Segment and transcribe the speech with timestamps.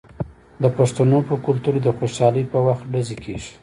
[0.61, 3.51] د پښتنو په کلتور کې د خوشحالۍ په وخت ډزې کیږي.